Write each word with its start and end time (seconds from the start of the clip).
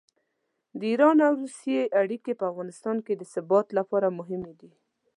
د 0.79 0.81
ایران 0.91 1.17
او 1.27 1.33
روسیې 1.41 1.81
اړیکې 2.01 2.33
په 2.39 2.45
افغانستان 2.51 2.97
کې 3.05 3.13
د 3.15 3.23
ثبات 3.33 3.67
لپاره 3.77 4.15
مهمې 4.19 4.53
دي. 4.59 4.71